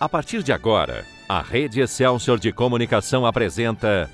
[0.00, 4.08] A partir de agora, a Rede Excelsior de Comunicação apresenta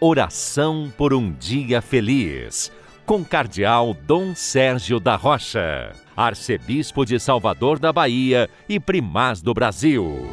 [0.00, 2.72] Oração por um Dia Feliz,
[3.04, 10.26] com Cardeal Dom Sérgio da Rocha, Arcebispo de Salvador da Bahia e Primaz do Brasil.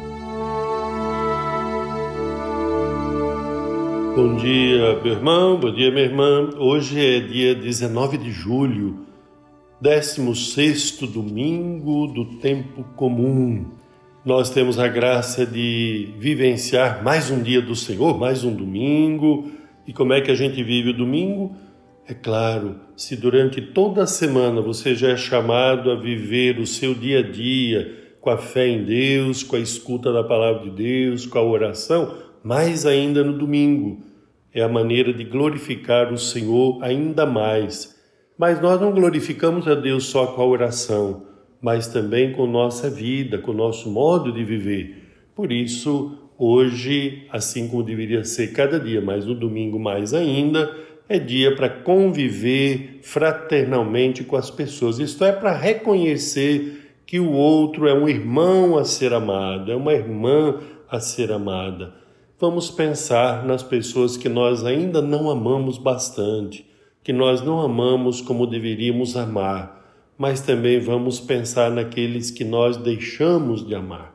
[4.16, 6.48] Bom dia, meu irmão, bom dia, minha irmã.
[6.56, 9.04] Hoje é dia 19 de julho,
[9.82, 13.83] 16 domingo do tempo comum
[14.24, 19.50] nós temos a graça de vivenciar mais um dia do Senhor, mais um domingo.
[19.86, 21.54] E como é que a gente vive o domingo?
[22.08, 26.94] É claro, se durante toda a semana você já é chamado a viver o seu
[26.94, 31.26] dia a dia com a fé em Deus, com a escuta da palavra de Deus,
[31.26, 34.02] com a oração, mais ainda no domingo.
[34.54, 37.94] É a maneira de glorificar o Senhor ainda mais.
[38.38, 41.33] Mas nós não glorificamos a Deus só com a oração
[41.64, 45.02] mas também com nossa vida, com nosso modo de viver.
[45.34, 50.70] Por isso, hoje, assim como deveria ser cada dia, mas no domingo mais ainda,
[51.08, 54.98] é dia para conviver fraternalmente com as pessoas.
[54.98, 59.94] Isto é, para reconhecer que o outro é um irmão a ser amado, é uma
[59.94, 61.94] irmã a ser amada.
[62.38, 66.66] Vamos pensar nas pessoas que nós ainda não amamos bastante,
[67.02, 69.82] que nós não amamos como deveríamos amar
[70.16, 74.14] mas também vamos pensar naqueles que nós deixamos de amar.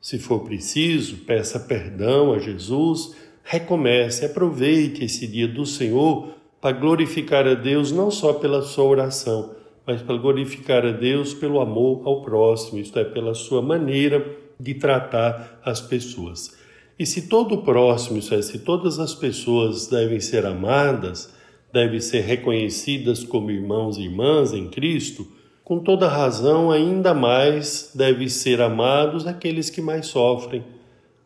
[0.00, 7.46] Se for preciso, peça perdão a Jesus, recomece, aproveite esse dia do Senhor para glorificar
[7.46, 9.54] a Deus não só pela sua oração,
[9.86, 14.26] mas para glorificar a Deus pelo amor ao próximo, isto é, pela sua maneira
[14.58, 16.56] de tratar as pessoas.
[16.98, 21.32] E se todo o próximo, isso é, se todas as pessoas devem ser amadas,
[21.72, 25.26] devem ser reconhecidas como irmãos e irmãs em Cristo,
[25.64, 30.62] com toda razão, ainda mais devem ser amados aqueles que mais sofrem.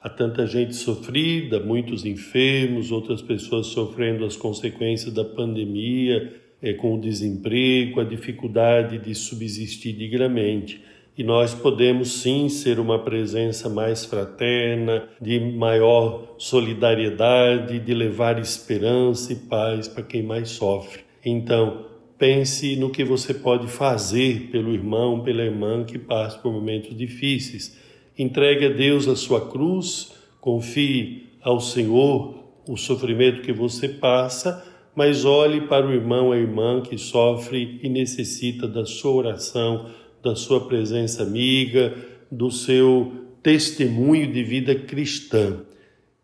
[0.01, 6.95] Há tanta gente sofrida, muitos enfermos, outras pessoas sofrendo as consequências da pandemia, é, com
[6.95, 10.83] o desemprego, a dificuldade de subsistir dignamente.
[11.23, 19.37] Nós podemos sim ser uma presença mais fraterna, de maior solidariedade, de levar esperança e
[19.37, 21.03] paz para quem mais sofre.
[21.25, 26.95] Então, Pense no que você pode fazer pelo irmão, pela irmã que passa por momentos
[26.95, 27.81] difíceis.
[28.19, 34.63] Entregue a Deus a sua cruz, confie ao Senhor o sofrimento que você passa,
[34.95, 39.87] mas olhe para o irmão, a irmã que sofre e necessita da sua oração,
[40.23, 41.95] da sua presença amiga,
[42.31, 45.59] do seu testemunho de vida cristã.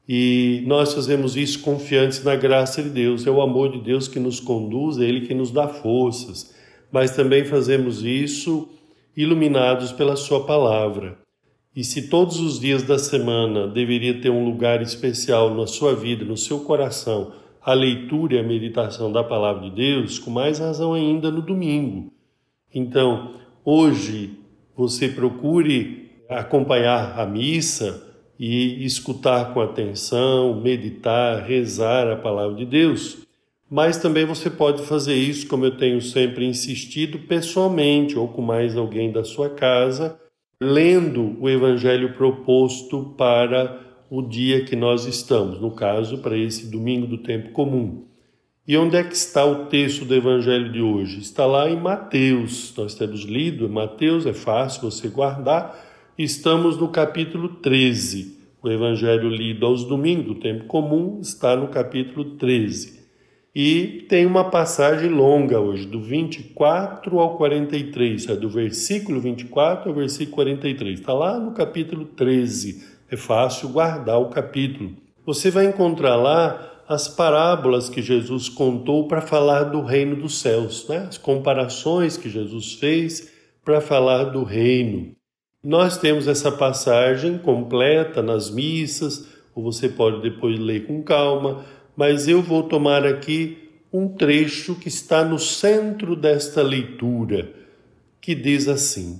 [0.09, 3.27] E nós fazemos isso confiantes na graça de Deus.
[3.27, 6.55] É o amor de Deus que nos conduz, é Ele que nos dá forças.
[6.93, 8.69] Mas também fazemos isso
[9.17, 11.19] iluminados pela Sua palavra.
[11.75, 16.25] E se todos os dias da semana deveria ter um lugar especial na sua vida,
[16.25, 20.95] no seu coração, a leitura e a meditação da palavra de Deus, com mais razão
[20.95, 22.13] ainda no domingo.
[22.75, 23.33] Então,
[23.67, 24.39] hoje,
[24.77, 28.05] você procure acompanhar a missa
[28.39, 33.27] e escutar com atenção, meditar, rezar a palavra de Deus.
[33.69, 38.77] Mas também você pode fazer isso, como eu tenho sempre insistido, pessoalmente ou com mais
[38.77, 40.17] alguém da sua casa,
[40.61, 47.09] lendo o evangelho proposto para o dia que nós estamos, no caso, para esse domingo
[47.09, 48.05] do tempo comum.
[48.69, 51.21] E onde é que está o texto do evangelho de hoje?
[51.21, 52.75] Está lá em Mateus.
[52.77, 55.87] Nós temos lido Mateus, é fácil você guardar
[56.19, 58.39] Estamos no capítulo 13.
[58.63, 63.05] O evangelho lido aos domingos, do tempo comum, está no capítulo 13.
[63.55, 69.95] E tem uma passagem longa hoje, do 24 ao 43, é do versículo 24 ao
[69.95, 71.01] versículo 43.
[71.01, 72.83] Está lá no capítulo 13.
[73.11, 74.93] É fácil guardar o capítulo.
[75.27, 80.87] Você vai encontrar lá as parábolas que Jesus contou para falar do reino dos céus,
[80.89, 81.07] né?
[81.09, 83.33] as comparações que Jesus fez
[83.65, 85.17] para falar do reino.
[85.63, 91.65] Nós temos essa passagem completa nas missas, ou você pode depois ler com calma,
[91.97, 97.53] mas eu vou tomar aqui um trecho que está no centro desta leitura,
[98.21, 99.19] que diz assim: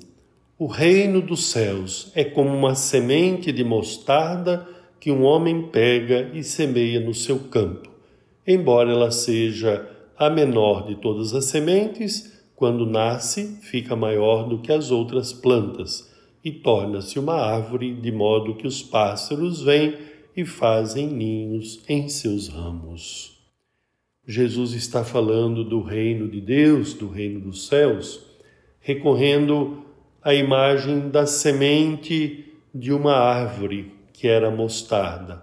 [0.57, 4.69] O reino dos céus é como uma semente de mostarda
[5.01, 7.91] que um homem pega e semeia no seu campo.
[8.47, 14.73] Embora ela seja a menor de todas as sementes, quando nasce, fica maior do que
[14.73, 16.11] as outras plantas
[16.43, 19.97] e torna-se uma árvore, de modo que os pássaros vêm
[20.37, 23.37] e fazem ninhos em seus ramos.
[24.27, 28.25] Jesus está falando do reino de Deus, do reino dos céus,
[28.81, 29.85] recorrendo
[30.23, 32.45] à imagem da semente
[32.75, 35.43] de uma árvore que era mostarda.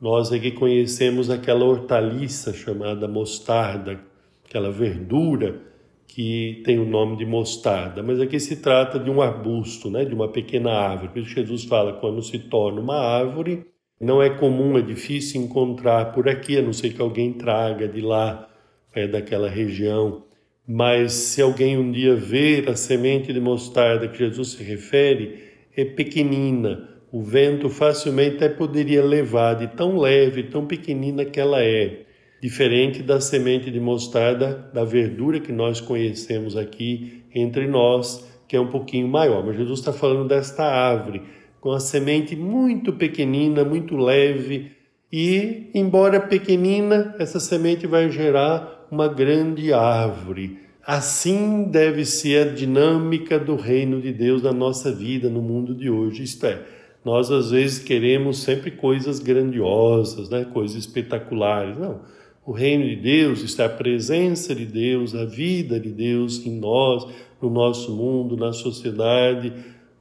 [0.00, 4.00] Nós aqui conhecemos aquela hortaliça chamada mostarda,
[4.46, 5.60] aquela verdura
[6.06, 10.14] que tem o nome de mostarda, mas aqui se trata de um arbusto, né, de
[10.14, 11.12] uma pequena árvore.
[11.12, 13.64] Por isso Jesus fala quando se torna uma árvore,
[14.00, 18.00] não é comum, é difícil encontrar por aqui, a não ser que alguém traga de
[18.00, 18.48] lá,
[18.94, 20.24] é daquela região.
[20.66, 25.42] Mas se alguém um dia ver a semente de mostarda que Jesus se refere,
[25.76, 26.88] é pequenina.
[27.12, 32.02] O vento facilmente até poderia levar de tão leve, tão pequenina que ela é.
[32.40, 38.60] Diferente da semente de mostarda, da verdura que nós conhecemos aqui entre nós, que é
[38.60, 39.44] um pouquinho maior.
[39.44, 41.22] Mas Jesus está falando desta árvore,
[41.60, 44.72] com a semente muito pequenina, muito leve.
[45.12, 50.58] E, embora pequenina, essa semente vai gerar uma grande árvore.
[50.86, 55.90] Assim deve ser a dinâmica do reino de Deus na nossa vida, no mundo de
[55.90, 56.22] hoje.
[56.22, 56.62] Isto é,
[57.04, 60.44] nós às vezes queremos sempre coisas grandiosas, né?
[60.44, 61.78] coisas espetaculares.
[61.78, 62.00] Não.
[62.44, 67.06] O reino de Deus está a presença de Deus, a vida de Deus em nós,
[67.40, 69.52] no nosso mundo, na sociedade,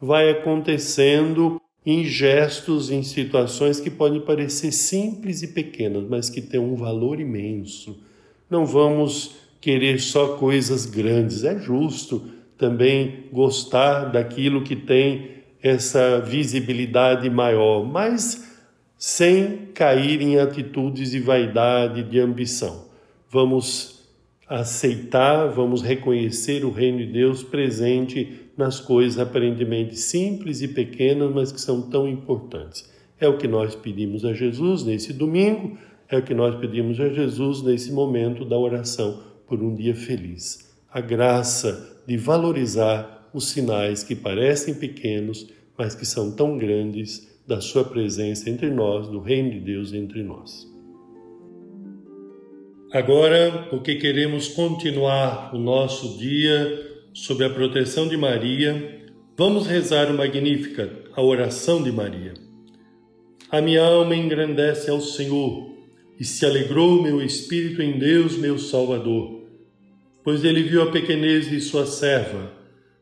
[0.02, 6.60] vai acontecendo em gestos, em situações que podem parecer simples e pequenas, mas que têm
[6.60, 8.10] um valor imenso
[8.50, 11.44] não vamos querer só coisas grandes.
[11.44, 12.24] É justo
[12.58, 18.48] também gostar daquilo que tem essa visibilidade maior, mas
[18.98, 22.86] sem cair em atitudes de vaidade, de ambição.
[23.30, 24.08] Vamos
[24.48, 31.52] aceitar, vamos reconhecer o reino de Deus presente nas coisas aparentemente simples e pequenas, mas
[31.52, 32.90] que são tão importantes.
[33.20, 35.78] É o que nós pedimos a Jesus nesse domingo
[36.10, 40.74] é o que nós pedimos a Jesus nesse momento da oração por um dia feliz.
[40.92, 45.48] A graça de valorizar os sinais que parecem pequenos,
[45.78, 50.22] mas que são tão grandes da Sua presença entre nós, do Reino de Deus entre
[50.24, 50.68] nós.
[52.92, 59.04] Agora, porque queremos continuar o nosso dia sob a proteção de Maria,
[59.38, 62.34] vamos rezar o Magnífica, a oração de Maria.
[63.52, 65.74] A minha alma engrandece ao Senhor
[66.20, 69.44] e se alegrou meu espírito em Deus, meu Salvador,
[70.24, 72.59] pois ele viu a pequenez de sua serva.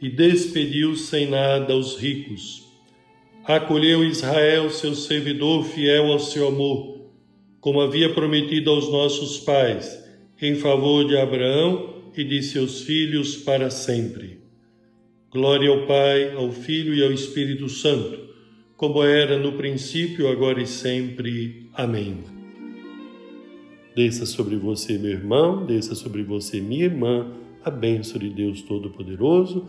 [0.00, 2.64] e despediu sem nada os ricos.
[3.44, 7.10] Acolheu Israel, seu servidor fiel ao seu amor,
[7.60, 10.02] como havia prometido aos nossos pais,
[10.40, 14.40] em favor de Abraão e de seus filhos para sempre.
[15.30, 18.24] Glória ao Pai, ao Filho e ao Espírito Santo
[18.76, 21.68] como era no princípio, agora e sempre.
[21.72, 22.18] Amém.
[23.94, 27.32] Desça sobre você, meu irmão, desça sobre você, minha irmã,
[27.64, 29.68] a bênção de Deus Todo-Poderoso,